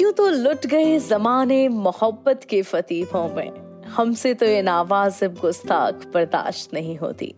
यूँ 0.00 0.12
तो 0.12 0.28
लुट 0.28 0.66
गए 0.66 0.98
जमाने 0.98 1.68
मोहब्बत 1.68 2.40
के 2.44 2.62
फतीहों 2.62 3.28
में। 3.34 3.52
हमसे 3.86 4.34
तो 4.34 4.46
ये 4.46 4.62
नावाजिब 4.62 5.34
गुस्ताख 5.34 5.94
बर्दाश्त 6.14 6.74
नहीं 6.74 6.96
होती। 6.98 7.34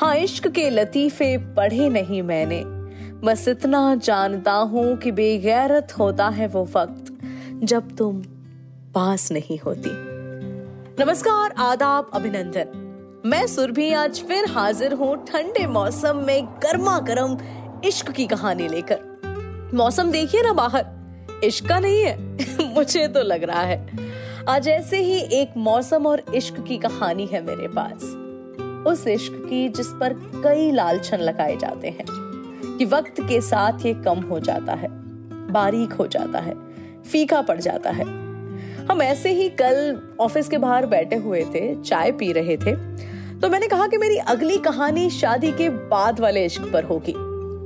हाँ 0.00 0.16
इश्क 0.16 0.48
के 0.48 0.70
लतीफे 0.70 1.38
पढ़े 1.38 1.88
नहीं 1.88 2.22
मैंने। 2.22 2.62
बस 3.20 3.48
इतना 3.48 3.94
जानता 3.94 4.52
हूँ 4.52 4.96
कि 4.96 5.12
बेगैरत 5.12 5.98
होता 5.98 6.28
है 6.28 6.48
वो 6.48 6.64
वक्त, 6.64 7.18
जब 7.64 7.96
तुम 7.96 8.22
पास 8.94 9.32
नहीं 9.32 9.58
होती। 9.58 9.90
नमस्कार, 11.04 11.54
आदाब, 11.58 12.10
अभिनंदन। 12.14 13.22
मैं 13.26 13.46
सुरभि, 13.46 13.92
आज 13.92 14.20
फिर 14.20 14.50
हाजिर 14.50 14.92
हूँ 14.92 15.16
ठंडे 15.26 15.66
मौसम 15.66 16.16
में 16.16 16.44
गर्मा 16.44 16.98
गर्म 16.98 17.38
इश्क 17.84 18.10
की 18.10 18.26
कहानी 18.26 18.68
लेकर। 18.68 19.07
मौसम 19.74 20.10
देखिए 20.10 20.42
ना 20.42 20.52
बाहर। 20.52 20.86
इश्क 21.44 21.66
का 21.68 21.78
नहीं 21.78 22.02
है। 22.02 22.16
मुझे 22.74 23.08
तो 23.08 23.22
लग 23.22 23.42
रहा 23.44 23.60
है। 23.60 23.98
आज 24.48 24.68
ऐसे 24.68 24.98
ही 24.98 25.18
एक 25.18 25.50
मौसम 25.56 26.06
और 26.06 26.22
इश्क 26.34 26.64
की 26.68 26.76
कहानी 26.76 27.26
है 27.26 27.42
मेरे 27.42 27.68
पास। 27.68 28.04
उस 28.86 29.06
इश्क 29.06 29.32
की 29.50 29.68
जिस 29.68 29.86
पर 29.86 30.12
कई 30.44 30.70
लालछन 30.72 31.18
लगाए 31.18 31.56
जाते 31.56 31.88
हैं 31.88 32.04
कि 32.78 32.84
वक्त 32.84 33.20
के 33.20 33.40
साथ 33.40 33.86
ये 33.86 33.94
कम 33.94 34.20
हो 34.20 34.40
जाता 34.40 34.74
है, 34.74 34.88
बारीक 35.52 35.92
हो 35.92 36.06
जाता 36.06 36.38
है, 36.38 36.54
फीका 37.02 37.42
पड़ 37.42 37.60
जाता 37.60 37.90
है। 37.90 38.04
हम 38.86 39.02
ऐसे 39.02 39.32
ही 39.32 39.48
कल 39.48 40.00
ऑफ़िस 40.20 40.48
के 40.48 40.58
बाहर 40.58 40.86
बैठे 40.86 41.16
हुए 41.16 41.44
थे, 41.44 41.82
चाय 41.82 42.12
पी 42.12 42.32
रहे 42.32 42.56
थे 42.56 42.76
तो 43.40 43.48
मैंने 43.48 43.68
कहा 43.68 43.86
कि 43.86 43.98
मेरी 43.98 44.16
अगली 44.16 44.58
कहानी 44.58 45.10
शादी 45.10 45.52
के 45.52 45.68
बाद 45.68 46.20
वाले 46.20 46.44
इश्क 46.44 46.70
पर 46.72 46.84
होगी। 46.84 47.12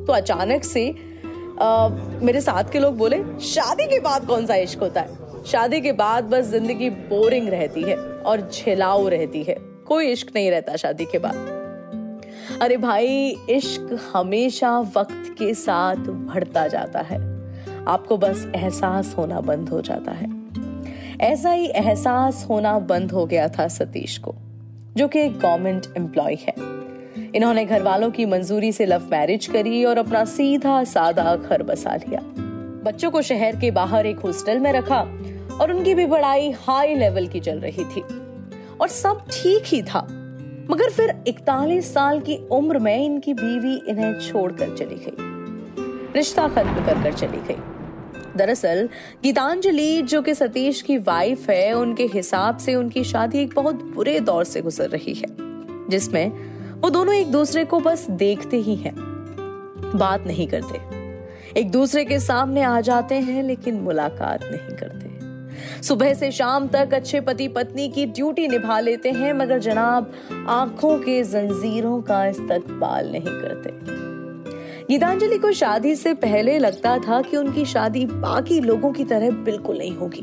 तो 0.06 0.12
अचानक 0.12 0.64
से 0.64 1.11
मेरे 2.22 2.40
साथ 2.40 2.64
के 2.64 2.78
लोग 2.78 2.96
बोले, 2.96 3.18
शादी 3.40 3.86
के 3.86 4.00
बाद 4.00 4.26
कौन 4.26 4.46
सा 4.46 4.54
इश्क 4.54 4.80
होता 4.80 5.00
है? 5.00 5.44
शादी 5.46 5.80
के 5.80 5.92
बाद 5.92 6.24
बस 6.24 6.44
ज़िंदगी 6.44 6.90
बोरिंग 6.90 7.48
रहती 7.48 7.82
है 7.82 7.96
और 7.96 8.48
झेलाऊ 8.50 9.08
रहती 9.08 9.42
है। 9.42 9.54
कोई 9.86 10.06
इश्क 10.06 10.26
नहीं 10.36 10.50
रहता 10.50 10.76
शादी 10.76 11.04
के 11.04 11.18
बाद। 11.18 11.60
अरे 12.62 12.76
भाई, 12.76 13.36
इश्क 13.50 14.10
हमेशा 14.12 14.78
वक्त 14.78 15.34
के 15.38 15.54
साथ 15.54 15.96
बढ़ता 15.96 16.66
जाता 16.68 17.00
है। 17.00 17.18
आपको 17.86 18.16
बस 18.16 18.46
एहसास 18.56 19.14
होना 19.18 19.40
बंद 19.40 19.68
हो 19.68 19.80
जाता 19.80 20.12
है। 20.12 20.30
ऐसा 21.20 21.50
ही 21.50 21.66
एहसास 21.66 22.46
होना 22.50 22.78
बंद 22.78 23.12
हो 23.12 23.26
गया 23.26 23.48
था 23.48 23.68
सतीश 23.68 24.18
को, 24.18 24.34
जो 24.96 25.08
कि 25.08 25.20
एक 25.20 25.38
गवर्नमेंट 25.38 25.86
एम्प्लॉय 25.96 26.34
है। 26.34 26.81
इन्होंने 27.34 27.64
घर 27.64 27.82
वालों 27.82 28.10
की 28.10 28.26
मंजूरी 28.26 28.72
से 28.72 28.86
लव 28.86 29.08
मैरिज 29.10 29.46
करी 29.46 29.84
और 29.84 29.98
अपना 29.98 30.24
सीधा 30.24 30.84
सादा 30.84 31.36
घर 31.36 31.62
बसा 31.62 31.96
लिया। 31.96 32.20
बच्चों 32.84 33.10
को 33.10 33.22
शहर 33.22 33.56
के 33.56 33.70
बाहर 33.70 34.06
एक 34.06 34.18
हॉस्टल 34.18 34.58
में 34.58 34.72
रखा 34.72 35.00
और 35.60 35.72
उनकी 35.72 35.94
भी 35.94 36.06
पढ़ाई 36.06 36.50
हाई 36.50 36.94
लेवल 36.94 37.26
की 37.26 37.40
चल 37.40 37.58
रही 37.58 37.84
थी। 37.84 38.00
और 38.80 38.88
सब 38.88 39.22
ठीक 39.32 39.62
ही 39.66 39.82
था, 39.82 40.02
मगर 40.70 40.90
फिर 40.90 41.24
इकतालीस 41.26 41.94
साल 41.94 42.20
की 42.20 42.36
उम्र 42.36 42.78
में 42.78 43.04
इनकी 43.04 43.34
बीवी 43.34 43.82
इन्हें 43.88 44.18
छोड़कर 44.18 44.76
चली 44.76 44.94
गई। 44.94 45.16
रिश्ता 46.14 46.48
खत्म 46.48 46.86
कर 46.86 47.02
कर 47.02 47.12
चली 47.12 47.38
गई। 47.48 47.56
दरअसल, 48.36 48.88
गीतांजलि, 49.22 50.02
जो 50.02 50.22
कि 50.22 50.34
सतीश 50.34 50.82
की 50.82 50.98
वाइफ 50.98 51.50
है, 51.50 51.72
उनके 51.72 52.06
हिसाब 52.06 52.56
से 52.56 52.74
उनकी 52.74 53.04
शादी 53.04 53.38
एक 53.38 53.54
बहुत 53.54 53.74
बुरे 53.74 54.20
दौर 54.20 54.44
से 54.44 54.62
गुजर 54.62 54.88
रही 54.88 55.14
है, 55.14 55.26
जिसमें 55.88 56.51
वो 56.82 56.90
दोनों 56.90 57.14
एक 57.14 57.32
दूसरे 57.32 57.64
को 57.64 57.80
बस 57.80 58.06
देखते 58.10 58.56
ही 58.56 58.74
हैं। 58.74 58.94
बात 59.94 60.24
नहीं 60.26 60.48
करते। 60.48 60.80
एक 61.60 61.70
दूसरे 61.70 62.04
के 62.04 62.18
सामने 62.18 62.62
आ 62.62 62.80
जाते 62.80 63.14
हैं, 63.14 63.42
लेकिन 63.42 63.74
मुलाकात 63.74 64.40
नहीं 64.44 64.76
करते। 64.76 65.12
सुबह 65.82 66.14
से 66.14 66.30
शाम 66.30 66.68
तक 66.68 66.94
अच्छे 66.94 67.20
पति 67.20 67.48
पत्नी 67.48 67.88
की 67.88 68.06
ड्यूटी 68.06 68.48
निभा 68.48 68.80
लेते 68.80 69.10
हैं, 69.10 69.32
मगर 69.32 69.58
जनाब, 69.58 70.12
आँखों 70.48 70.98
के 70.98 71.22
जंजीरों 71.22 72.02
का 72.02 72.26
इस्तकबाल 72.26 73.12
नहीं 73.12 73.28
करते। 73.28 73.70
गीतांजलि 74.88 75.38
को 75.38 75.52
शादी 75.52 75.96
से 75.96 76.14
पहले 76.14 76.58
लगता 76.58 76.98
था 76.98 77.22
कि 77.22 77.36
उनकी 77.36 77.64
शादी 77.64 78.06
बाकी 78.06 78.60
लोगों 78.60 78.92
की 78.92 79.04
तरह 79.04 79.30
बिल्कुल 79.30 79.78
नहीं 79.78 79.96
होगी। 79.96 80.22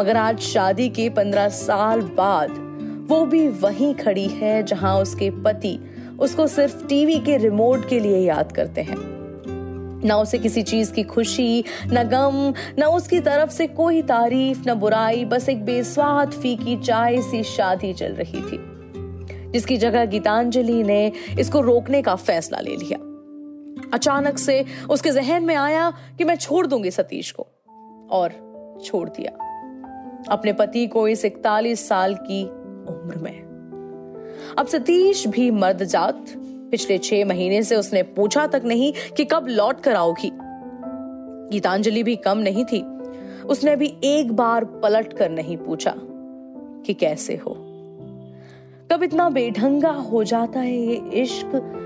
मगर 0.00 0.16
आज 0.16 0.40
शादी 0.40 0.88
के 0.88 1.08
पंद्रह 1.08 1.48
साल 1.48 2.00
बाद 2.00 2.71
वो 3.12 3.24
भी 3.24 3.48
वहीं 3.48 3.94
खड़ी 3.94 4.26
है 4.26 4.62
जहाँ 4.62 5.00
उसके 5.00 5.30
पति 5.30 5.78
उसको 6.20 6.46
सिर्फ़ 6.46 6.86
टीवी 6.86 7.18
के 7.18 7.36
रिमोट 7.36 7.88
के 7.88 8.00
लिए 8.00 8.18
याद 8.18 8.52
करते 8.52 8.80
हैं। 8.80 8.96
ना 10.04 10.16
उसे 10.16 10.38
किसी 10.38 10.62
चीज़ 10.62 10.92
की 10.92 11.02
खुशी, 11.02 11.64
न 11.86 12.02
गम, 12.02 12.54
न 12.78 12.84
उसकी 12.84 13.20
तरफ़ 13.20 13.50
से 13.50 13.66
कोई 13.66 14.02
तारीफ़, 14.02 14.62
न 14.68 14.74
बुराई, 14.74 15.24
बस 15.24 15.48
एक 15.48 15.64
बेस्वाद 15.64 16.30
फीकी 16.30 16.76
चाय 16.76 17.20
सी 17.22 17.42
शादी 17.42 17.92
चल 17.92 18.12
रही 18.12 18.40
थी, 18.42 18.58
जिसकी 19.50 19.76
जगह 19.76 20.04
गीतांजलि 20.04 20.82
ने 20.82 21.12
इसको 21.40 21.60
रोकने 21.60 22.02
का 22.02 22.14
फैसला 22.14 22.60
ले 22.60 22.76
लिया। 22.76 22.98
अचानक 23.94 24.38
से 24.38 24.64
उसके 24.90 25.10
जहन 25.10 25.44
में 25.44 25.54
आया 25.54 25.90
कि 26.18 26.24
मैं 26.24 26.36
छोड़ 26.36 26.66
दूँगी 26.66 26.90
सतीश 26.90 27.30
को, 27.30 27.46
और 28.10 28.30
छोड़ 28.84 29.08
दिया। 29.08 29.32
अपने 30.28 30.52
पति 30.52 30.86
को 30.86 31.08
इस 31.08 31.24
इकतालीस 31.24 31.88
साल 31.88 32.14
की 32.14 32.61
उम्र 32.92 33.18
में। 33.18 33.42
अब 34.58 34.66
सतीश 34.66 35.26
भी 35.26 35.50
मर्द 35.50 35.84
जात। 35.84 36.24
पिछले 36.70 36.98
छह 36.98 37.24
महीने 37.24 37.62
से 37.62 37.76
उसने 37.76 38.02
पूछा 38.02 38.46
तक 38.46 38.62
नहीं 38.64 38.92
कि 39.16 39.24
कब 39.24 39.46
लौट 39.48 39.80
कर 39.80 39.94
आओगी। 39.94 40.30
गीतांजलि 41.52 42.02
भी 42.02 42.16
कम 42.16 42.38
नहीं 42.38 42.64
थी। 42.64 42.82
उसने 43.42 43.76
भी 43.76 43.94
एक 44.04 44.32
बार 44.32 44.64
पलट 44.64 45.12
कर 45.12 45.30
नहीं 45.30 45.56
पूछा 45.56 45.94
कि 46.86 46.94
कैसे 46.94 47.36
हो। 47.36 47.56
कब 48.92 49.02
इतना 49.02 49.30
बेढंगा 49.30 49.90
हो 49.90 50.24
जाता 50.24 50.60
है 50.60 50.76
ये 50.76 51.22
इश्क। 51.22 51.78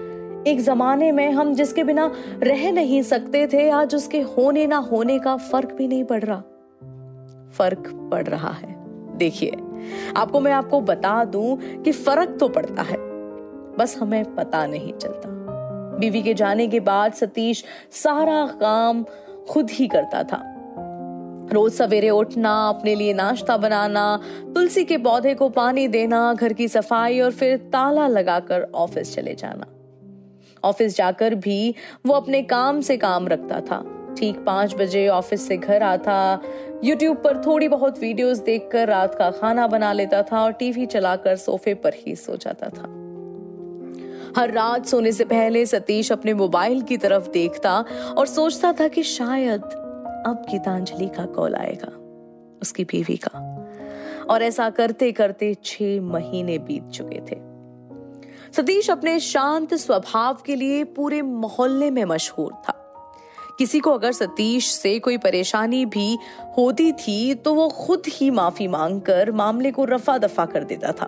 एक 0.46 0.60
जमाने 0.60 1.12
में 1.12 1.30
हम 1.30 1.54
जिसके 1.54 1.84
बिना 1.84 2.12
रह 2.42 2.72
नहीं 2.72 3.02
सकते 3.02 3.46
थे, 3.46 3.70
आज 3.70 3.94
उसके 3.94 4.20
होने 4.20 4.66
ना 4.66 4.76
होने 4.76 5.18
का 5.18 5.36
फ़र्क 5.36 5.72
भी 5.72 5.88
नहीं 5.88 6.04
पड़ 6.04 6.24
रहा। 6.24 6.40
फ़र्क 7.50 8.08
पड़ 8.12 8.26
रहा 8.26 8.50
है। 8.50 8.76
देखिए 9.16 9.52
आपको 10.16 10.40
मैं 10.40 10.52
आपको 10.52 10.80
बता 10.80 11.24
दूँ 11.24 11.56
कि 11.82 11.92
फ़र्क 11.92 12.36
तो 12.40 12.48
पड़ता 12.48 12.82
है, 12.82 12.96
बस 13.78 13.96
हमें 14.00 14.34
पता 14.34 14.66
नहीं 14.66 14.92
चलता। 14.92 15.28
बीवी 15.98 16.22
के 16.22 16.34
जाने 16.34 16.66
के 16.66 16.80
बाद 16.80 17.12
सतीश 17.12 17.64
सारा 17.92 18.46
काम 18.60 19.04
खुद 19.48 19.70
ही 19.70 19.88
करता 19.88 20.22
था। 20.22 20.42
रोज 21.52 21.72
सवेरे 21.72 22.10
उठना, 22.10 22.52
अपने 22.68 22.94
लिए 22.94 23.12
नाश्ता 23.14 23.56
बनाना, 23.56 24.20
तुलसी 24.54 24.84
के 24.84 24.96
पौधे 24.98 25.34
को 25.34 25.48
पानी 25.48 25.88
देना, 25.88 26.32
घर 26.34 26.52
की 26.52 26.68
सफ़ाई 26.68 27.20
और 27.20 27.30
फिर 27.30 27.56
ताला 27.72 28.06
लगाकर 28.08 28.70
ऑफ़िस 28.74 29.14
चले 29.14 29.34
जाना। 29.34 29.66
ऑफ़िस 30.64 30.96
जाकर 30.96 31.34
भी 31.34 31.74
वो 32.06 32.14
अपने 32.14 32.42
काम 32.42 32.80
से 32.80 32.96
काम 32.96 33.28
रखता 33.28 33.60
था। 33.60 33.84
ठीक 34.18 34.44
पाँच 34.44 34.74
बजे 34.74 35.06
ऑफ़िस 35.08 35.46
से 35.48 35.56
घर 35.56 35.82
आता 35.82 36.40
यूट्यूब 36.84 37.16
पर 37.16 37.42
थोड़ी 37.46 37.68
बहुत 37.68 37.98
वीडियोस 37.98 38.38
देखकर 38.38 38.88
रात 38.88 39.14
का 39.14 39.30
खाना 39.30 39.66
बना 39.66 39.92
लेता 39.92 40.22
था 40.22 40.42
और 40.44 40.52
टीवी 40.52 40.86
चलाकर 40.86 41.36
सोफे 41.36 41.74
पर 41.74 41.94
ही 41.96 42.14
सो 42.16 42.36
जाता 42.36 42.68
था। 42.68 42.92
हर 44.36 44.50
रात 44.50 44.86
सोने 44.86 45.12
से 45.12 45.24
पहले 45.24 45.64
सतीश 45.66 46.12
अपने 46.12 46.34
मोबाइल 46.34 46.82
की 46.82 46.96
तरफ़ 46.96 47.28
देखता 47.28 47.84
और 48.18 48.26
सोचता 48.26 48.72
था 48.72 48.88
कि 48.88 49.02
शायद 49.02 49.62
अब 50.26 50.46
गीतांजलि 50.50 51.08
का 51.08 51.24
कॉल 51.26 51.54
आएगा, 51.54 51.92
उसकी 52.62 52.84
बीवी 52.84 53.16
का। 53.16 53.42
और 54.30 54.42
ऐसा 54.42 54.70
करते 54.70 55.12
करते 55.12 55.54
छह 55.64 56.00
महीने 56.00 56.58
बीत 56.58 56.88
चुके 56.88 57.20
थे। 57.20 57.38
सतीश 58.52 58.90
अपने 58.90 59.18
शांत 59.20 59.74
स्वभाव 59.74 60.38
के 60.46 60.56
लिए 60.56 60.84
पूरे 60.84 61.22
मोहल्ले 61.22 61.90
में 61.90 62.04
मशहूर 62.04 62.52
था। 62.68 62.75
किसी 63.58 63.80
को 63.80 63.90
अगर 63.90 64.12
सतीश 64.12 64.72
से 64.72 64.98
कोई 64.98 65.16
परेशानी 65.16 65.86
भी 65.86 66.18
होती 66.56 66.92
थी 66.92 67.34
तो 67.34 67.54
वो 67.54 67.68
खुद 67.68 68.02
ही 68.08 68.30
माफ़ी 68.30 68.68
मांगकर 68.68 69.30
मामले 69.32 69.70
को 69.70 69.84
रफा 69.84 70.18
दफ़ा 70.18 70.46
कर 70.46 70.64
देता 70.64 70.92
था। 70.92 71.06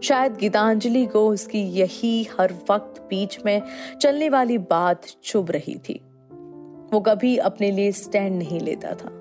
शायद 0.00 0.36
गीतांजलि 0.36 1.06
को 1.06 1.28
उसकी 1.28 1.60
यही 1.60 2.28
हर 2.40 2.54
वक्त 2.70 3.00
बीच 3.00 3.38
में 3.44 3.62
चलने 4.00 4.28
वाली 4.28 4.58
बात 4.58 5.06
चुभ 5.24 5.50
रही 5.50 5.74
थी। 5.74 6.00
वो 6.92 7.00
कभी 7.00 7.36
अपने 7.36 7.70
लिए 7.70 7.92
स्टैंड 7.92 8.38
नहीं 8.38 8.60
लेता 8.60 8.94
था। 8.94 9.12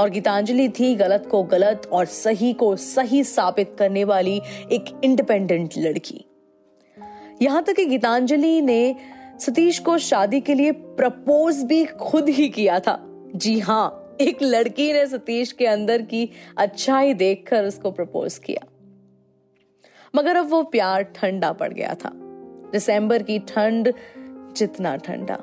और 0.00 0.10
गीतांजलि 0.10 0.68
थी 0.68 0.94
गलत 0.94 1.28
को 1.30 1.42
गलत 1.42 1.88
और 1.92 2.04
सही 2.04 2.52
को 2.52 2.76
सही 2.76 3.24
साबित 3.24 3.76
करने 3.78 4.04
वाली 4.04 4.40
एक 4.72 5.00
इंडिपेंडेंट 5.04 5.74
लड़की। 5.78 6.24
यहाँ 7.42 7.62
तक 7.62 7.72
कि 7.72 7.84
गीतांजलि 7.84 8.60
ने 8.60 8.96
सतीश 9.40 9.78
को 9.78 9.98
शादी 9.98 10.40
के 10.40 10.54
लिए 10.54 10.72
प्रपोज 10.72 11.62
भी 11.62 11.84
खुद 11.84 12.28
ही 12.28 12.48
किया 12.48 12.80
था। 12.80 13.06
जी 13.36 13.58
हाँ 13.60 14.16
एक 14.20 14.42
लड़की 14.42 14.92
ने 14.92 15.06
सतीश 15.06 15.52
के 15.52 15.66
अंदर 15.66 16.02
की 16.02 16.30
अच्छाई 16.58 17.14
देखकर 17.14 17.64
उसको 17.64 17.90
प्रपोज 17.90 18.38
किया। 18.38 18.66
मगर 20.14 20.36
अब 20.36 20.48
वो 20.48 20.62
प्यार 20.62 21.02
ठंडा 21.02 21.52
पड़ 21.52 21.72
गया 21.72 21.94
था। 21.94 22.10
दिसंबर 22.72 23.22
की 23.22 23.38
ठंड 23.38 23.94
जितना 24.56 24.96
ठंडा। 24.96 25.42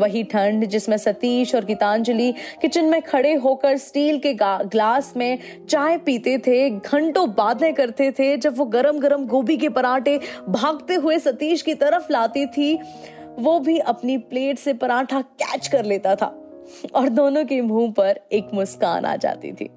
वही 0.00 0.22
ठंड 0.22 0.64
जिसमें 0.64 0.96
सतीश 0.96 1.54
और 1.54 1.64
गीतांजलि 1.64 2.32
किचन 2.62 2.84
में 2.84 3.00
खड़े 3.02 3.34
होकर 3.34 3.76
स्टील 3.76 4.18
के 4.18 4.34
ग्लास 4.34 5.12
में 5.16 5.38
चाय 5.68 5.98
पीते 5.98 6.36
थे, 6.38 6.70
घंटों 6.70 7.28
बातें 7.30 7.72
करते 7.74 8.10
थे, 8.12 8.36
जब 8.36 8.56
वो 8.58 8.64
गरम 8.64 8.98
गरम 8.98 9.26
गोभी 9.26 9.56
के 9.56 9.68
पराठे 9.68 10.18
भागते 10.48 10.94
हुए 10.94 11.18
सतीश 11.18 11.62
की 11.62 11.74
तरफ़ 11.74 12.12
लाती 12.12 12.46
थी, 12.46 12.74
वो 13.38 13.58
भी 13.60 13.78
अपनी 13.78 14.18
प्लेट 14.18 14.58
से 14.58 14.72
पराठा 14.74 15.20
कैच 15.20 15.68
कर 15.68 15.84
लेता 15.84 16.14
था 16.14 16.34
और 16.94 17.08
दोनों 17.08 17.44
के 17.44 17.60
मुँह 17.60 17.92
पर 17.92 18.20
एक 18.32 18.48
मुस्कान 18.54 19.04
आ 19.04 19.16
जाती 19.16 19.52
थी। 19.52 19.68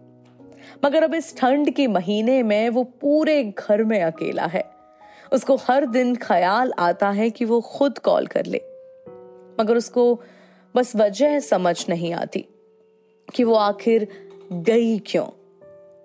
मगर 0.85 1.03
अब 1.03 1.13
इस 1.13 1.35
ठंड 1.37 1.69
के 1.69 1.87
महीने 1.87 2.41
में 2.43 2.69
वो 2.69 2.83
पूरे 2.83 3.43
घर 3.43 3.83
में 3.83 4.01
अकेला 4.03 4.45
है। 4.45 4.63
उसको 5.33 5.55
हर 5.55 5.85
दिन 5.85 6.15
ख्याल 6.15 6.73
आता 6.79 7.09
है 7.09 7.29
कि 7.29 7.45
वो 7.45 7.61
खुद 7.61 7.97
कॉल 7.99 8.27
कर 8.27 8.45
ले। 8.45 8.61
मगर 9.59 9.77
उसको 9.77 10.21
बस 10.75 10.95
वजह 10.95 11.39
समझ 11.39 11.85
नहीं 11.89 12.13
आती 12.13 12.45
कि 13.35 13.43
वो 13.43 13.53
आखिर 13.53 14.07
गई 14.51 14.99
क्यों। 14.99 15.25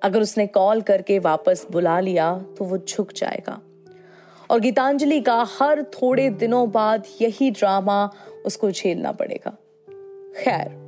अगर 0.02 0.20
उसने 0.20 0.46
कॉल 0.46 0.80
करके 0.80 1.18
वापस 1.18 1.66
बुला 1.70 2.00
लिया 2.00 2.38
तो 2.58 2.64
वो 2.64 2.78
झुक 2.78 3.12
जाएगा। 3.12 3.60
और 4.50 4.60
गीतांजलि 4.60 5.20
का 5.20 5.46
हर 5.60 5.82
थोड़े 5.82 6.30
दिनों 6.30 6.70
बाद 6.70 7.06
यही 7.20 7.50
ड्रामा 7.50 8.10
उसको 8.46 8.70
झेलना 8.70 9.12
पड़ेगा। 9.12 9.50
खैर, 10.36 10.86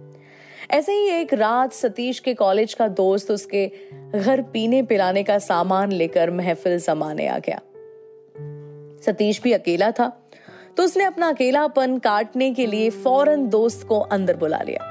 ऐसे 0.71 0.93
ही 0.93 1.09
एक 1.11 1.35
रात 1.35 1.73
सतीश 1.73 2.19
के 2.19 2.35
कॉलेज 2.35 2.75
का 2.75 2.89
दोस्त 2.89 3.31
उसके 3.31 3.71
घर 4.15 4.43
पीने 4.43 4.83
पिलाने 4.83 5.23
का 5.23 5.39
सामान 5.39 5.93
लेकर 5.93 6.31
महफिल 6.31 6.79
जमाने 6.79 7.27
आ 7.27 7.39
गया। 7.39 7.61
सतीश 9.03 9.43
भी 9.43 9.53
अकेला 9.53 9.91
था। 9.91 10.28
तो 10.79 10.85
उसने 10.85 11.05
अपना 11.05 11.29
अकेलापन 11.29 11.99
काटने 11.99 12.55
के 12.55 12.67
लिए 12.67 12.91
फ़ौरन 12.91 13.49
दोस्त 13.49 13.87
को 13.89 13.99
अंदर 14.01 14.37
बुला 14.37 14.59
लिया। 14.59 14.83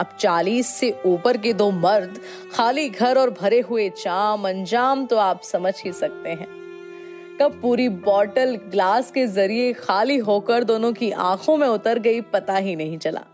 अब 0.00 0.06
चालीस 0.20 0.66
से 0.66 1.00
ऊपर 1.06 1.36
के 1.36 1.52
दो 1.52 1.70
मर्द, 1.70 2.20
खाली 2.52 2.88
घर 2.88 3.18
और 3.18 3.30
भरे 3.30 3.60
हुए 3.60 3.88
चाम 3.88 4.48
अंजाम 4.48 5.06
तो 5.06 5.16
आप 5.16 5.42
समझ 5.42 5.74
ही 5.84 5.92
सकते 5.92 6.28
हैं। 6.28 6.46
कब 7.40 7.58
पूरी 7.62 7.88
बॉटल 7.88 8.56
ग्लास 8.56 9.10
के 9.10 9.26
ज़रिए 9.26 9.72
खाली 9.72 10.16
होकर 10.18 10.64
दोनों 10.64 10.92
की 10.92 11.10
आँखों 11.10 11.56
में 11.56 11.68
उतर 11.68 11.98
गई, 11.98 12.20
पता 12.20 12.56
ही 12.56 12.76
नहीं 12.76 12.98
चला। 12.98 13.24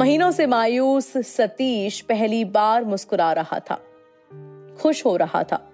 महीनों 0.00 0.30
से 0.30 0.46
मायूस 0.46 1.12
सतीश 1.16 2.00
पहली 2.00 2.44
बार 2.44 2.84
मुस्कुरा 2.84 3.32
रहा 3.32 3.58
था। 3.58 3.80
खुश 4.80 5.04
हो 5.06 5.16
रहा 5.16 5.42
था। 5.42 5.70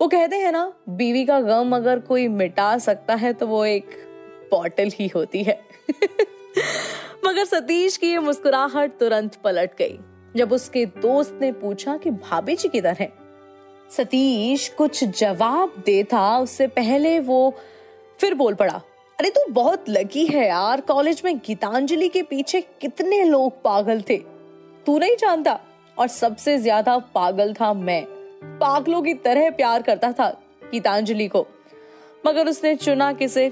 वो 0.00 0.08
कहते 0.08 0.36
हैं 0.36 0.52
ना, 0.52 0.72
बीवी 0.88 1.24
का 1.24 1.40
गम 1.40 1.76
अगर 1.76 1.98
कोई 1.98 2.28
मिटा 2.28 2.78
सकता 2.78 3.14
है 3.14 3.32
तो 3.32 3.46
वो 3.46 3.64
एक 3.64 4.07
बॉटल 4.50 4.90
ही 4.94 5.06
होती 5.08 5.42
है। 5.42 5.60
मगर 7.24 7.44
सतीश 7.44 7.96
की 7.96 8.10
ये 8.10 8.18
मुस्कुराहट 8.20 8.98
तुरंत 9.00 9.34
पलट 9.44 9.76
गई, 9.78 9.98
जब 10.34 10.52
उसके 10.52 10.84
दोस्त 10.98 11.38
ने 11.40 11.52
पूछा 11.54 11.96
कि 11.96 12.10
भाभी 12.10 12.56
जी 12.56 12.68
किधर 12.68 12.96
हैं? 13.00 13.12
सतीश 13.90 14.68
कुछ 14.68 15.04
जवाब 15.04 15.82
दे 15.86 16.02
था 16.04 16.38
उससे 16.38 16.66
पहले 16.68 17.18
वो 17.20 17.54
फिर 18.20 18.34
बोल 18.34 18.54
पड़ा, 18.54 18.80
अरे 19.18 19.30
तू 19.30 19.40
बहुत 19.52 19.84
लकी 19.88 20.26
है 20.26 20.46
यार, 20.46 20.80
कॉलेज 20.80 21.22
में 21.24 21.36
गीतांजलि 21.38 22.08
के 22.08 22.22
पीछे 22.24 22.60
कितने 22.80 23.22
लोग 23.24 23.62
पागल 23.62 24.02
थे। 24.10 24.16
तू 24.86 24.98
नहीं 24.98 25.16
जानता, 25.16 25.58
और 25.96 26.08
सबसे 26.08 26.58
ज़्यादा 26.58 26.98
पागल 27.14 27.52
था 27.54 27.72
मैं। 27.74 28.04
पागलों 28.60 29.02
की 29.02 29.14
तरह 29.16 29.50
प्यार 29.52 29.82
करता 29.82 30.12
था 30.12 30.28
गीतांजलि 30.72 31.26
को, 31.28 31.46
मगर 32.24 32.48
उसने 32.48 32.74
चुना 32.76 33.12
किसे? 33.14 33.48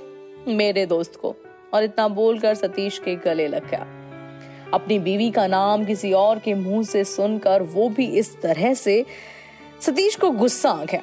मेरे 0.48 0.86
दोस्त 0.86 1.16
को 1.16 1.36
और 1.74 1.84
इतना 1.84 2.08
बोलकर 2.08 2.54
सतीश 2.54 2.98
के 2.98 3.16
गले 3.16 3.48
लग 3.48 3.70
गया। 3.70 3.86
अपनी 4.74 4.98
बीवी 4.98 5.30
का 5.30 5.46
नाम 5.46 5.84
किसी 5.84 6.12
और 6.12 6.38
के 6.38 6.54
मुँह 6.54 6.82
से 6.82 7.04
सुनकर 7.04 7.62
वो 7.62 7.88
भी 7.88 8.06
इस 8.06 8.40
तरह 8.40 8.74
से 8.74 9.06
सतीश 9.80 10.16
को 10.16 10.30
गुस्सा 10.30 10.70
आ 10.70 10.84
गया। 10.84 11.02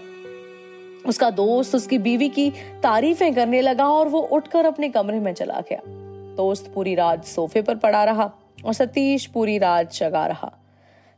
उसका 1.10 1.30
दोस्त 1.30 1.76
उसकी 1.76 1.98
बीवी 1.98 2.30
की 2.30 2.50
तारीफें 2.84 3.36
करने 3.36 3.62
लगा 3.62 3.88
और 3.90 4.08
वो 4.08 4.20
उठकर 4.20 4.66
अपने 4.66 4.90
कमरे 4.90 5.20
में 5.20 5.34
चला 5.34 5.62
गया। 5.70 5.80
दोस्त 6.36 6.72
पूरी 6.76 6.96
रात 6.96 7.26
सोफे 7.26 7.62
पर 7.62 7.76
पड़ा 7.76 8.04
रहा 8.04 8.32
और 8.66 8.74
सतीश 8.74 9.26
पूरी 9.26 9.58
रात 9.58 9.94
जगा 9.94 10.28
रहा। 10.28 10.58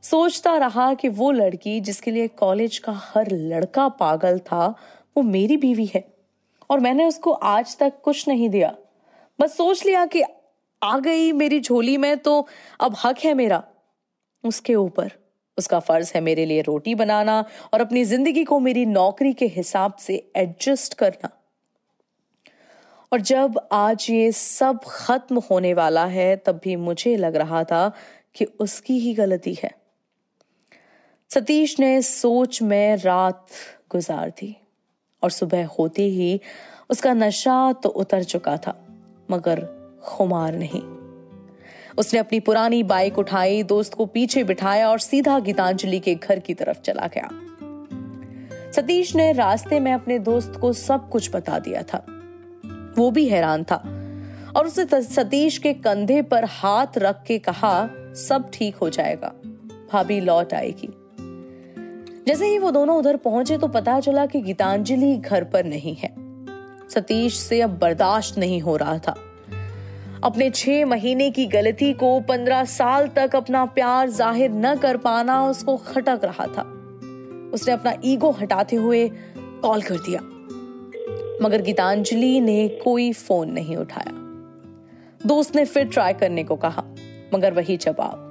सोचता 0.01 0.57
रहा 0.57 0.93
कि 0.93 1.09
वो 1.09 1.31
लड़की 1.31 1.79
जिसके 1.79 2.11
लिए 2.11 2.27
कॉलेज 2.27 2.77
का 2.77 2.91
हर 2.95 3.31
लड़का 3.31 3.89
पागल 3.89 4.39
था, 4.39 4.75
वो 5.17 5.23
मेरी 5.23 5.57
बीवी 5.57 5.85
है। 5.85 6.14
और 6.69 6.79
मैंने 6.79 7.05
उसको 7.05 7.31
आज 7.31 7.77
तक 7.77 7.93
कुछ 8.03 8.27
नहीं 8.27 8.49
दिया। 8.49 8.75
बस 9.39 9.57
सोच 9.57 9.85
लिया 9.85 10.05
कि 10.05 10.23
आ 10.81 10.97
गई 10.99 11.31
मेरी 11.31 11.59
झोली 11.59 11.97
में 11.97 12.17
तो 12.17 12.47
अब 12.79 12.95
हक 13.03 13.19
है 13.19 13.33
मेरा। 13.33 13.63
उसके 14.43 14.75
ऊपर 14.75 15.11
उसका 15.57 15.79
फ़र्ज़ 15.79 16.11
है 16.15 16.21
मेरे 16.21 16.45
लिए 16.45 16.61
रोटी 16.61 16.95
बनाना 16.95 17.43
और 17.73 17.81
अपनी 17.81 18.03
ज़िंदगी 18.03 18.43
को 18.43 18.59
मेरी 18.59 18.85
नौकरी 18.85 19.33
के 19.33 19.45
हिसाब 19.45 19.95
से 19.95 20.31
एडजस्ट 20.35 20.93
करना। 20.93 21.29
और 23.11 23.21
जब 23.21 23.59
आज 23.71 24.07
ये 24.09 24.31
सब 24.31 24.79
खत्म 24.87 25.41
होने 25.51 25.73
वाला 25.73 26.05
है, 26.05 26.35
तब 26.35 26.59
भी 26.63 26.75
मुझे 26.75 27.15
लग 27.15 27.35
रहा 27.35 27.63
था 27.63 27.91
कि 28.35 28.45
उसकी 28.45 28.99
ही 28.99 29.13
गलती 29.13 29.53
है। 29.63 29.71
सतीश 31.29 31.79
ने 31.79 32.01
सोच 32.01 32.61
में 32.61 32.95
रात 32.95 33.45
गुजार 33.91 34.29
दी। 34.29 34.55
और 35.25 35.31
सुबह 35.31 35.65
होते 35.79 36.03
ही 36.09 36.39
उसका 36.89 37.13
नशा 37.13 37.73
तो 37.73 37.89
उतर 37.91 38.23
चुका 38.23 38.55
था, 38.57 38.75
मगर 39.31 39.61
खुमार 40.03 40.55
नहीं। 40.55 40.81
उसने 41.97 42.19
अपनी 42.19 42.39
पुरानी 42.39 42.81
बाइक 42.83 43.17
उठाई, 43.19 43.63
दोस्त 43.63 43.93
को 43.93 44.05
पीछे 44.05 44.43
बिठाया 44.43 44.89
और 44.89 44.99
सीधा 44.99 45.39
गीतांजलि 45.39 45.99
के 45.99 46.15
घर 46.15 46.39
की 46.39 46.53
तरफ़ 46.53 46.81
चला 46.81 47.07
गया। 47.07 47.29
सतीश 48.71 49.15
ने 49.15 49.31
रास्ते 49.33 49.79
में 49.79 49.91
अपने 49.93 50.19
दोस्त 50.19 50.57
को 50.61 50.73
सब 50.73 51.09
कुछ 51.09 51.29
बता 51.35 51.59
दिया 51.59 51.81
था। 51.83 52.05
वो 52.97 53.09
भी 53.11 53.27
हैरान 53.29 53.63
था 53.63 53.75
और 54.55 54.67
उसने 54.67 55.01
सतीश 55.03 55.57
के 55.57 55.73
कंधे 55.73 56.21
पर 56.21 56.45
हाथ 56.45 56.97
रख 56.97 57.23
के 57.23 57.39
कहा, 57.39 57.89
सब 58.17 58.49
ठीक 58.53 58.75
हो 58.75 58.89
जाएगा, 58.89 59.33
भाभी 59.93 60.19
लौट 60.21 60.53
आएगी। 60.53 60.89
जैसे 62.27 62.47
ही 62.47 62.57
वो 62.57 62.71
दोनों 62.71 62.97
उधर 62.97 63.15
पहुँचे 63.15 63.57
तो 63.57 63.67
पता 63.67 63.99
चला 63.99 64.25
कि 64.25 64.41
गीतांजलि 64.41 65.15
घर 65.17 65.43
पर 65.43 65.65
नहीं 65.65 65.95
है। 65.95 66.13
सतीश 66.89 67.37
से 67.37 67.61
अब 67.61 67.77
बर्दाश्त 67.79 68.37
नहीं 68.37 68.59
हो 68.61 68.75
रहा 68.77 68.97
था। 68.97 69.15
अपने 70.23 70.49
छह 70.49 70.85
महीने 70.85 71.29
की 71.31 71.45
गलती 71.45 71.93
को 71.93 72.19
पंद्रह 72.19 72.63
साल 72.63 73.07
तक 73.07 73.35
अपना 73.35 73.65
प्यार 73.65 74.09
ज़ाहिर 74.09 74.51
न 74.51 74.75
कर 74.75 74.97
पाना 74.97 75.43
उसको 75.45 75.77
खटक 75.77 76.21
रहा 76.23 76.45
था। 76.47 76.61
उसने 77.53 77.73
अपना 77.73 77.93
ईगो 78.05 78.31
हटाते 78.31 78.75
हुए 78.75 79.07
कॉल 79.37 79.81
कर 79.81 79.97
दिया। 79.99 80.21
मगर 81.41 81.61
गीतांजलि 81.61 82.39
ने 82.41 82.67
कोई 82.83 83.11
फ़ोन 83.13 83.51
नहीं 83.51 83.77
उठाया। 83.77 84.11
दोस्त 85.27 85.55
ने 85.55 85.65
फिर 85.65 85.87
ट्राई 85.87 86.13
करने 86.13 86.43
को 86.43 86.55
कहा, 86.55 86.83
मगर 87.33 87.53
वही 87.53 87.77
जवाब। 87.77 88.24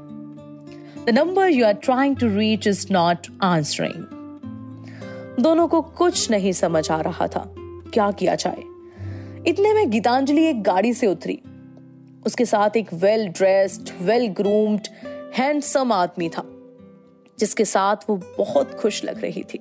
The 1.05 1.11
number 1.11 1.49
you 1.49 1.67
are 1.67 1.73
trying 1.73 2.17
to 2.17 2.29
reach 2.29 2.67
is 2.67 2.87
not 2.91 3.27
answering 3.43 4.05
दोनों 5.41 5.69
को 5.69 5.83
कुछ 5.83 6.31
नहीं 6.31 6.53
समझ 6.53 6.91
आ 6.91 7.01
रहा 7.01 7.27
था। 7.27 7.55
क्या 7.95 8.11
किया 8.11 8.35
जाए? 8.35 8.63
इतने 9.47 9.75
में 9.75 9.91
गीतांजलि 9.91 10.45
एक 10.45 10.63
गाड़ी 10.63 10.95
से 10.95 11.07
उतरी। 11.07 11.41
उसके 12.27 12.45
साथ 12.45 12.77
एक 12.77 12.95
well 12.95 13.29
dressed 13.29 13.91
well 14.01 14.27
groomed 14.27 14.81
handsome 15.35 15.93
आदमी 15.93 16.29
था, 16.29 16.43
जिसके 17.39 17.65
साथ 17.65 17.97
वो 18.11 18.17
बहुत 18.39 18.75
खुश 18.75 19.05
लग 19.05 19.21
रही 19.21 19.43
थी। 19.43 19.59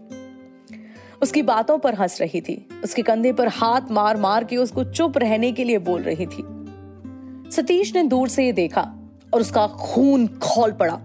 उसकी 1.21 1.41
बातों 1.41 1.77
पर 1.77 1.95
हंस 1.95 2.21
रही 2.21 2.41
थी। 2.41 2.69
उसके 2.83 3.01
कंधे 3.01 3.33
पर 3.33 3.47
हाथ 3.47 3.81
मार 3.91 4.17
मार 4.17 4.43
के 4.43 4.57
उसको 4.57 4.83
चुप 4.83 5.17
रहने 5.17 5.51
के 5.51 5.63
लिए 5.63 5.77
बोल 5.77 6.01
रही 6.01 6.25
थी। 6.25 6.43
सतीश 7.51 7.95
ने 7.95 8.03
दूर 8.03 8.27
से 8.27 8.45
ये 8.45 8.53
देखा 8.53 8.91
और 9.33 9.41
उसका 9.41 9.67
खून 9.67 10.27
खोल 10.27 10.71
पड़ा। 10.71 11.01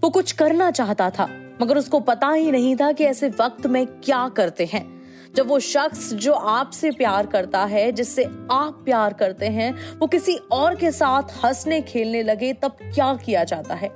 वो 0.00 0.10
कुछ 0.10 0.32
करना 0.32 0.70
चाहता 0.70 1.10
था, 1.10 1.28
मगर 1.62 1.78
उसको 1.78 2.00
पता 2.00 2.28
ही 2.28 2.50
नहीं 2.50 2.76
था 2.76 2.92
कि 2.92 3.04
ऐसे 3.04 3.28
वक्त 3.28 3.66
में 3.66 3.86
क्या 3.86 4.28
करते 4.28 4.64
हैं। 4.64 5.02
जब 5.34 5.46
वो 5.46 5.58
शख्स 5.58 6.12
जो 6.12 6.32
आपसे 6.32 6.90
प्यार 6.90 7.26
करता 7.26 7.64
है, 7.64 7.92
जिससे 7.92 8.24
आप 8.52 8.82
प्यार 8.84 9.12
करते 9.12 9.46
हैं, 9.46 9.98
वो 9.98 10.06
किसी 10.06 10.36
और 10.36 10.74
के 10.74 10.90
साथ 10.90 11.22
हंसने 11.22 11.80
खेलने 11.80 12.22
लगे, 12.22 12.52
तब 12.52 12.76
क्या 12.94 13.14
किया 13.14 13.44
जाता 13.44 13.74
है? 13.74 13.92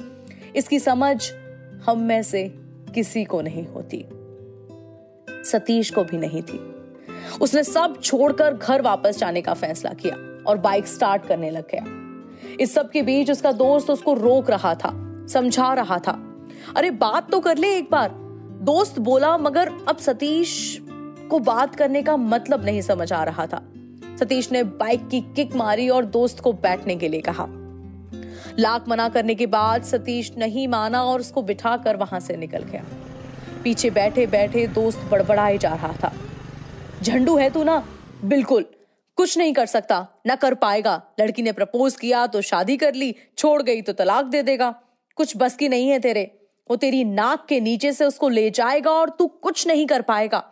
इसकी 0.57 0.79
समझ 0.79 1.33
हम 1.87 1.99
में 1.99 2.23
से 2.23 2.49
किसी 2.95 3.25
को 3.25 3.41
नहीं 3.41 3.67
होती। 3.67 4.07
सतीश 5.45 5.91
को 5.91 6.05
भी 6.05 6.17
नहीं 6.17 6.43
थी। 6.43 6.75
उसने 7.41 7.65
सब 7.65 8.01
छोड़कर 8.03 8.55
घर 8.55 8.83
वापस 8.83 9.19
जाने 9.19 9.41
का 9.41 9.55
फैसला 9.55 9.91
किया 9.91 10.45
और 10.47 10.59
बाइक 10.59 10.87
स्टार्ट 10.87 11.27
करने 11.27 11.51
लग 11.51 11.65
गया। 11.75 11.85
इस 12.61 12.75
सब 12.75 12.91
के 12.91 13.03
बीच 13.03 13.31
उसका 13.31 13.53
दोस्त 13.53 13.91
उसको 13.91 14.15
रोक 14.15 14.51
रहा 14.51 14.75
था। 14.75 15.09
समझा 15.33 15.75
रहा 15.75 15.99
था। 15.99 16.45
अरे, 16.77 16.91
बात 16.91 17.31
तो 17.31 17.41
कर 17.41 17.59
ले 17.59 17.77
एक 17.77 17.91
बार। 17.91 18.11
दोस्त 18.63 18.99
बोला, 18.99 19.39
मगर 19.39 19.73
अब 19.89 19.97
सतीश 19.97 20.79
को 21.31 21.39
बात 21.39 21.75
करने 21.75 22.03
का 22.03 22.17
मतलब 22.17 22.65
नहीं 22.65 22.81
समझ 22.81 23.13
आ 23.13 23.25
रहा 23.25 23.47
था। 23.47 23.63
सतीश 24.21 24.53
ने 24.53 24.63
बाइक 24.63 25.09
की 25.09 25.21
किक 25.21 25.57
मारी 25.57 25.89
और 25.89 26.05
दोस्त 26.05 26.41
को 26.41 26.53
बैठने 26.53 26.97
के 26.97 27.09
लिए 27.09 27.21
कहा। 27.21 27.47
लाख 28.59 28.89
मना 28.89 29.09
करने 29.09 29.35
के 29.35 29.47
बाद 29.47 29.83
सतीश 29.83 30.33
नहीं 30.39 30.69
माना 30.69 31.05
और 31.05 31.21
उसको 31.21 31.43
बिठाकर 31.43 31.97
वहाँ 31.97 32.21
से 32.21 32.37
निकल 32.37 32.59
गया। 32.59 32.85
पीछे 33.65 33.91
बैठे 33.91 34.27
बैठे 34.27 34.67
दोस्त 34.67 35.09
बड़बड़ाए 35.11 35.59
जा 35.59 35.69
रहा 35.69 35.93
था। 35.93 36.13
झंडू 37.03 37.37
है 37.37 37.51
तू 37.51 37.65
ना? 37.65 37.89
बिल्कुल। 38.25 38.65
कुछ 39.17 39.39
नहीं 39.39 39.53
कर 39.53 39.67
सकता। 39.67 40.09
ना 40.27 40.35
कर 40.35 40.55
पाएगा। 40.55 41.03
लड़की 41.21 41.43
ने 41.43 41.53
प्रपोज 41.53 41.97
किया 41.97 42.27
तो 42.27 42.41
शादी 42.41 42.77
कर 42.77 42.95
ली। 42.95 43.15
छोड़ 43.39 43.63
गई 43.63 43.83
तो 43.83 43.93
तलाक 43.93 44.25
दे 44.25 44.43
देगा। 44.43 44.75
कुछ 45.17 45.37
बस 45.37 45.57
की 45.57 45.69
नहीं 45.69 45.89
है 45.89 45.99
तेरे। 45.99 46.31
वो 46.71 46.77
तेरी 46.77 47.05
नाक 47.05 47.45
के 47.49 47.61
नीचे 47.61 47.93
से 47.93 48.05
उसको 48.05 48.29
ले 48.29 48.49
जाएगा 48.51 48.91
और 48.91 49.11
तू 49.11 49.27
कुछ 49.27 49.67
नहीं 49.67 49.87
कर 49.87 50.03
पाएगा। 50.03 50.43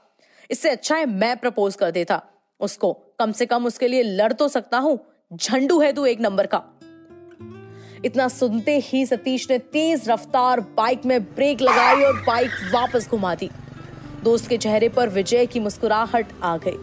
इससे 0.50 0.70
अच्छा 0.70 0.96
है 0.96 1.06
मैं 1.06 1.36
प्रपोज 1.36 1.76
कर 1.76 1.90
देता। 1.90 2.22
उसको 2.60 2.92
कम 3.18 3.32
से 3.32 3.46
कम 3.46 3.66
उसके 3.66 3.88
लिए 3.88 4.02
लड़ 4.02 4.32
तो 4.32 4.48
सकता 4.48 4.78
हूँ। 4.78 4.98
झंडू 5.32 5.80
है 5.80 5.92
तू 5.92 6.06
एक 6.06 6.20
नंबर 6.20 6.46
का। 6.46 6.62
इतना 8.04 8.28
सुनते 8.28 8.78
ही 8.78 9.04
सतीश 9.06 9.50
ने 9.50 9.58
तेज 9.58 10.08
रफ्तार 10.08 10.60
बाइक 10.76 11.04
में 11.06 11.22
ब्रेक 11.24 11.60
लगाई 11.60 12.02
और 12.04 12.22
बाइक 12.22 12.50
वापस 12.74 13.08
घुमा 13.10 13.34
दी। 13.34 13.50
दोस्त 14.22 14.48
के 14.48 14.58
चेहरे 14.58 14.88
पर 14.88 15.08
विजय 15.08 15.46
की 15.46 15.60
मुस्कुराहट 15.60 16.32
आ 16.42 16.56
गई 16.56 16.76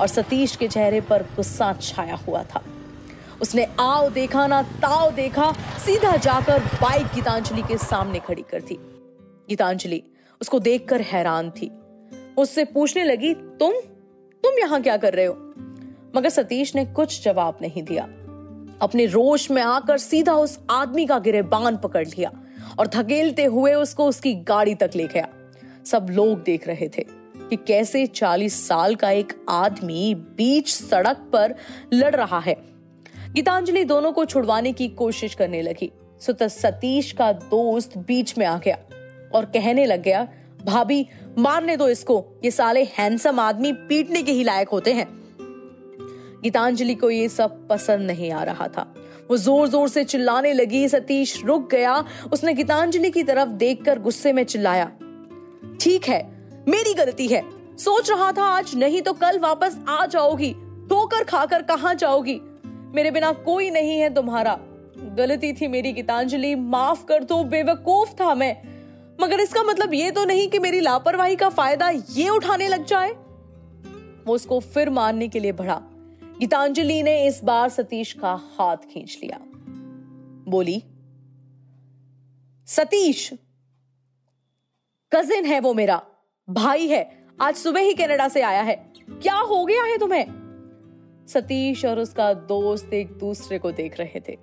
और 0.00 0.06
सतीश 0.06 0.56
के 0.56 0.68
चेहरे 0.68 1.00
पर 1.00 1.22
गुस्सा 1.36 1.72
छाया 1.82 2.14
हुआ 2.16 2.42
था। 2.44 2.62
उसने 3.42 3.66
आओ 3.80 4.10
देखा 4.10 4.46
ना 4.46 4.62
ताओ 4.62 5.10
देखा, 5.10 5.52
सीधा 5.86 6.16
जाकर 6.16 6.58
बाइक 6.58 7.06
गीतांजलि 7.06 7.62
के 7.62 7.78
सामने 7.78 8.18
खड़ी 8.18 8.42
कर 8.42 8.60
दी। 8.60 8.74
गीतांजलि 9.48 10.02
उसको 10.40 10.58
देखकर 10.58 11.00
हैरान 11.00 11.50
थी। 11.50 11.70
उससे 12.38 12.64
पूछने 12.64 13.04
लगी, 13.04 13.34
तुम? 13.34 13.72
तुम 14.42 14.58
यहाँ 14.58 14.82
क्या 14.82 14.96
कर 14.96 15.12
रहे 15.12 15.24
हो? 15.24 15.34
मगर 16.16 16.28
सतीश 16.28 16.74
ने 16.74 16.84
कुछ 16.84 17.24
जवाब 17.24 17.58
नहीं 17.62 17.82
दिया। 17.82 18.04
अपने 18.82 19.06
रोश 19.06 19.50
में 19.50 19.62
आकर 19.62 19.98
सीधा 19.98 20.34
उस 20.34 20.58
आदमी 20.70 21.06
का 21.06 21.18
गिरेबान 21.18 21.76
पकड़ 21.76 22.08
लिया 22.08 22.32
और 22.78 22.86
धकेलते 22.86 23.44
हुए 23.44 23.74
उसको 23.74 24.06
उसकी 24.06 24.34
गाड़ी 24.34 24.74
तक 24.74 24.90
ले 24.96 25.06
गया। 25.06 25.28
सब 25.86 26.06
लोग 26.10 26.42
देख 26.42 26.68
रहे 26.68 26.88
थे 26.88 27.04
कि 27.36 27.56
कैसे 27.56 28.06
चालीस 28.06 28.68
साल 28.68 28.94
का 28.94 29.10
एक 29.10 29.46
आदमी 29.48 30.14
बीच 30.14 30.68
सड़क 30.68 31.16
पर 31.32 31.54
लड़ 31.92 32.16
रहा 32.16 32.38
है। 32.38 32.77
गीतांजलि 33.28 33.84
दोनों 33.84 34.12
को 34.12 34.24
छुड़वाने 34.24 34.72
की 34.72 34.88
कोशिश 34.88 35.34
करने 35.34 35.62
लगी। 35.62 35.90
सो 36.20 36.32
सतीश 36.42 37.10
का 37.12 37.32
दोस्त 37.32 37.96
बीच 37.98 38.36
में 38.38 38.46
आ 38.46 38.56
गया 38.58 38.76
और 39.34 39.44
कहने 39.46 39.84
लग 39.86 40.02
गया, 40.02 40.26
भाभी, 40.64 41.06
मारने 41.38 41.76
दो 41.76 41.88
इसको। 41.88 42.24
ये 42.44 42.50
साले 42.50 42.84
हैंडसम 42.92 43.40
आदमी 43.40 43.72
पीटने 43.88 44.22
के 44.22 44.32
ही 44.32 44.44
लायक 44.44 44.68
होते 44.68 44.92
हैं। 44.92 45.06
गीतांजलि 46.42 46.94
को 46.94 47.10
ये 47.10 47.28
सब 47.28 47.66
पसंद 47.68 48.06
नहीं 48.06 48.30
आ 48.32 48.42
रहा 48.44 48.68
था। 48.68 48.86
वो 49.30 49.36
ज़ोर 49.36 49.68
ज़ोर 49.68 49.88
से 49.88 50.04
चिल्लाने 50.04 50.52
लगी। 50.52 50.88
सतीश 50.88 51.42
रुक 51.44 51.70
गया। 51.70 51.94
उसने 52.32 52.54
गीतांजलि 52.54 53.10
की 53.10 53.22
तरफ़ 53.22 53.48
देखकर 53.48 53.98
गुस्से 53.98 54.32
में 54.32 54.44
चिल्लाया, 54.44 54.90
ठीक 55.80 56.08
है, 56.08 56.22
मेरी 56.68 56.94
गलती 56.94 57.26
है। 57.26 57.42
सोच 57.78 58.10
रहा 58.10 58.32
था 58.32 58.44
आज 58.46 58.74
नहीं 58.76 59.02
तो 59.02 59.12
कल 59.14 59.38
वापस 59.38 59.76
आ 59.88 60.04
जाओगी। 60.06 60.52
ठोकर 60.90 61.24
खाकर 61.24 61.62
कहा 61.62 61.92
जाओगी? 61.94 62.40
मेरे 62.94 63.10
बिना 63.10 63.32
कोई 63.32 63.70
नहीं 63.70 64.00
है 64.00 64.14
तुम्हारा। 64.14 64.58
गलती 64.98 65.52
थी 65.52 65.68
मेरी 65.68 65.92
गीतांजलि, 65.92 66.54
माफ़ 66.54 67.04
कर 67.04 67.24
दो, 67.24 67.44
बेवकूफ़ 67.44 68.10
था 68.10 68.34
मैं। 68.34 68.62
मगर 69.20 69.40
इसका 69.40 69.62
मतलब 69.62 69.94
ये 69.94 70.10
तो 70.10 70.24
नहीं 70.24 70.48
कि 70.48 70.58
मेरी 70.58 70.80
लापरवाही 70.80 71.36
का 71.36 71.48
फ़ायदा 71.48 71.90
ये 72.10 72.28
उठाने 72.28 72.68
लग 72.68 72.84
जाए। 72.84 73.10
वो 74.26 74.34
उसको 74.34 74.60
फिर 74.60 74.90
मारने 74.90 75.28
के 75.28 75.40
लिए 75.40 75.52
बढ़ा। 75.52 75.82
गीतांजलि 76.40 77.02
ने 77.02 77.26
इस 77.26 77.44
बार 77.44 77.68
सतीश 77.68 78.12
का 78.12 78.40
हाथ 78.58 78.76
खींच 78.76 79.18
लिया। 79.22 79.38
बोली, 80.48 80.82
सतीश, 82.66 83.32
कजिन 85.14 85.44
है 85.44 85.60
वो 85.60 85.74
मेरा, 85.74 86.02
भाई 86.50 86.86
है, 86.86 87.26
आज 87.40 87.56
सुबह 87.56 87.80
ही 87.80 87.94
कनाडा 87.94 88.28
से 88.28 88.42
आया 88.42 88.62
है। 88.62 88.92
क्या 89.10 89.36
हो 89.36 89.64
गया 89.64 89.84
है 89.84 89.98
तुम्हें? 89.98 90.47
सतीश 91.28 91.84
और 91.84 91.98
उसका 91.98 92.32
दोस्त 92.32 92.94
एक 92.94 93.08
दूसरे 93.08 93.58
को 93.58 93.72
देख 93.72 94.00
रहे 94.00 94.20
थे। 94.20 94.38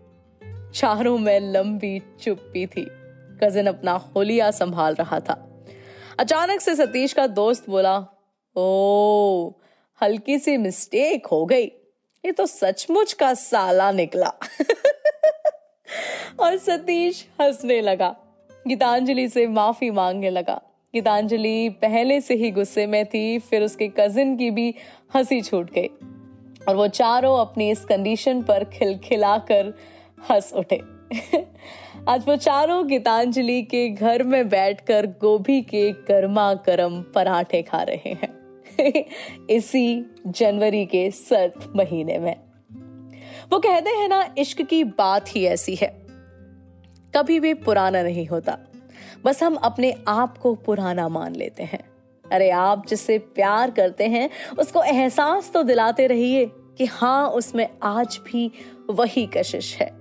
चारों 0.74 1.18
में 1.18 1.40
लंबी 1.40 2.02
चुप्पी 2.22 2.66
थी। 2.66 2.88
कजिन 3.44 3.68
अपना 3.68 3.92
होलिया 3.92 4.52
संभाल 4.52 4.96
रहा 4.96 5.20
था। 5.20 5.66
अचानक 6.20 6.62
से 6.62 6.76
सतीश 6.76 7.14
का 7.14 7.28
दोस्त 7.28 7.70
बोला 7.70 8.06
ओ 8.56 9.52
हल्की 10.02 10.40
सी 10.40 10.58
मिस्टेक 10.58 11.28
हो 11.28 11.46
गई। 11.46 11.72
ये 12.26 12.32
तो 12.32 12.46
सचमुच 12.46 13.14
का 13.14 13.34
साला 13.34 13.92
निकला। 13.92 14.28
और 16.40 16.58
सतीश 16.58 17.28
हंसने 17.42 17.82
लगा। 17.82 18.16
गीतांजलि 18.68 19.30
से 19.30 19.48
माफ़ी 19.48 19.92
मांगने 19.92 20.30
लगा। 20.30 20.62
गीतांजलि 20.94 21.70
पहले 21.70 22.22
से 22.22 22.34
ही 22.34 22.52
गुस्से 22.52 22.88
में 22.88 23.06
थी, 23.06 23.40
फिर 23.40 23.64
उसके 23.64 23.92
कजिन 24.00 24.38
की 24.38 24.52
भी 24.52 24.76
हँसी 25.16 25.42
छूट 25.42 25.72
गई। 25.72 25.90
और 26.70 26.76
वो 26.76 26.88
चारों 26.88 27.38
अपनी 27.38 27.72
इस 27.72 27.86
कंडीशन 27.86 28.42
पर 28.42 28.64
खिलखिला 28.64 29.38
कर 29.38 29.74
हंस 30.32 30.54
उठे। 30.54 30.82
आज 32.10 32.28
वो 32.28 32.36
चारों 32.36 32.88
गीतांजलि 32.88 33.62
के 33.62 33.90
घर 33.90 34.24
में 34.24 34.50
बैठकर 34.50 35.06
गोभी 35.06 35.62
के 35.62 35.92
गर्मा 35.92 36.54
गर्म 36.54 37.02
पराठे 37.02 37.62
खा 37.62 37.84
रहे 37.84 38.10
हैं। 38.10 38.36
इसी 39.50 40.16
जनवरी 40.28 40.86
के 40.86 41.12
सर्द 41.12 41.74
महीने 41.76 42.18
में। 42.18 42.36
वो 43.52 43.60
कहते 43.60 43.90
हैं 43.90 44.10
ना, 44.10 44.36
इश्क 44.38 44.62
की 44.62 44.84
बात 44.84 45.36
ही 45.36 45.46
ऐसी 45.46 45.76
है। 45.76 46.06
कभी 47.16 47.40
भी 47.40 47.54
पुराना 47.54 48.04
नहीं 48.04 48.28
होता। 48.28 48.58
बस 49.26 49.44
हम 49.44 49.56
अपने 49.56 49.96
आप 50.08 50.38
को 50.38 50.56
पुराना 50.56 51.08
मान 51.08 51.36
लेते 51.36 51.64
हैं। 51.64 51.95
अरे 52.36 52.50
आप 52.52 52.86
जिससे 52.88 53.18
प्यार 53.36 53.72
करते 53.72 54.08
हैं, 54.08 54.30
उसको 54.60 54.84
एहसास 54.84 55.52
तो 55.54 55.64
दिलाते 55.64 56.08
रहिए 56.08 56.46
कि 56.78 56.86
हाँ 56.88 57.28
उसमें 57.32 57.68
आज 57.84 58.20
भी 58.26 58.52
वही 58.90 59.26
कशिश 59.28 59.76
है, 59.76 59.92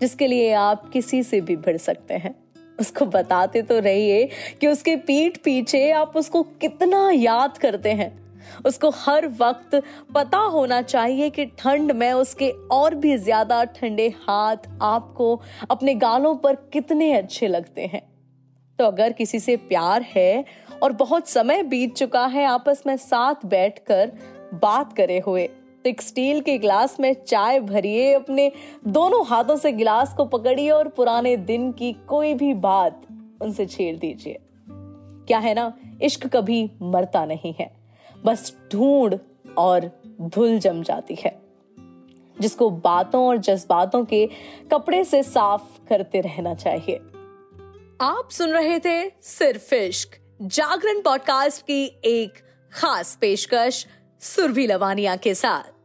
जिसके 0.00 0.26
लिए 0.26 0.52
आप 0.54 0.88
किसी 0.92 1.22
से 1.22 1.40
भी 1.40 1.56
भिड़ 1.58 1.76
सकते 1.78 2.14
हैं। 2.16 2.34
उसको 2.78 3.04
बताते 3.06 3.62
तो 3.62 3.78
रहिए 3.80 4.28
कि 4.60 4.66
उसके 4.66 4.96
पीठ 4.98 5.36
पीछे 5.38 5.90
आप 5.92 6.16
उसको 6.16 6.42
कितना 6.60 7.10
याद 7.10 7.58
करते 7.58 7.92
हैं। 7.92 8.18
उसको 8.66 8.90
हर 8.96 9.26
वक्त 9.40 9.74
पता 10.14 10.38
होना 10.48 10.80
चाहिए 10.82 11.28
कि 11.30 11.44
ठंड 11.58 11.92
में 11.92 12.12
उसके 12.12 12.50
और 12.72 12.94
भी 12.94 13.16
ज़्यादा 13.18 13.62
ठंडे 13.74 14.08
हाथ 14.20 14.68
आपको 14.82 15.40
अपने 15.70 15.94
गालों 15.96 16.34
पर 16.36 16.54
कितने 16.72 17.12
अच्छे 17.12 17.48
लगते 17.48 17.86
हैं। 17.86 18.02
तो 18.78 18.84
अगर 18.84 19.12
किसी 19.12 19.40
से 19.40 19.56
प्यार 19.68 20.02
है 20.10 20.44
और 20.82 20.92
बहुत 20.92 21.28
समय 21.28 21.62
बीत 21.62 21.94
चुका 21.94 22.26
है, 22.26 22.44
आपस 22.44 22.82
में 22.86 22.96
साथ 22.96 23.34
बैठकर 23.44 24.12
बात 24.54 24.92
करे 24.92 25.18
हुए। 25.18 25.46
तो 25.46 25.90
एक 25.90 26.02
स्टील 26.02 26.40
के 26.40 26.58
गिलास 26.58 27.00
में 27.00 27.24
चाय 27.24 27.60
भरिए, 27.60 28.12
अपने 28.14 28.52
दोनों 28.86 29.26
हाथों 29.26 29.56
से 29.56 29.72
गिलास 29.72 30.14
को 30.16 30.24
पकड़िए 30.24 30.70
और 30.70 30.88
पुराने 30.88 31.36
दिन 31.36 31.72
की 31.72 31.92
कोई 31.92 32.34
भी 32.34 32.54
बात 32.54 33.02
उनसे 33.42 33.66
छेड़ 33.66 33.96
दीजिए। 33.96 34.38
क्या 35.26 35.38
है 35.38 35.54
ना, 35.54 35.72
इश्क 36.02 36.26
कभी 36.26 36.70
मरता 36.82 37.24
नहीं 37.24 37.54
है। 37.60 37.70
बस 38.24 38.56
ढूंढ 38.72 39.14
और 39.58 39.90
धुल 40.20 40.58
जम 40.58 40.82
जाती 40.82 41.14
है, 41.14 41.38
जिसको 42.40 42.70
बातों 42.70 43.26
और 43.26 43.36
जज्बातों 43.36 44.04
के 44.04 44.28
कपड़े 44.72 45.04
से 45.04 45.22
साफ़ 45.22 45.86
करते 45.88 46.20
रहना 46.20 46.54
चाहिए। 46.54 46.96
आप 48.00 48.28
सुन 48.30 48.50
रहे 48.50 48.78
थे 48.78 49.10
सिर्फ़ 49.22 49.74
इश्क। 49.74 50.19
जागरण 50.42 51.00
पॉडकास्ट 51.00 51.62
की 51.62 52.00
एक 52.04 52.34
खास 52.72 53.18
पेशकश 53.20 53.86
सुरभि 54.20 54.66
लवानिया 54.66 55.16
के 55.16 55.34
साथ। 55.34 55.79